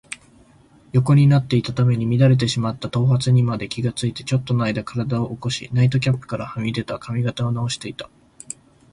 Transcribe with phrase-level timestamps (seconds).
[0.93, 8.09] 横になっていたために乱れてしまった頭髪にまで気がついて、ちょっとのあいだ身体を起こし、ナイトキャップからはみ出た髪形をなおしていた。